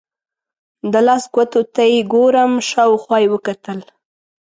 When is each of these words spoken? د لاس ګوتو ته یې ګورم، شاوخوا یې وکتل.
د 0.91 0.93
لاس 1.07 1.23
ګوتو 1.33 1.61
ته 1.73 1.83
یې 1.93 1.99
ګورم، 2.13 2.51
شاوخوا 2.69 3.17
یې 3.23 3.27
وکتل. 3.33 3.79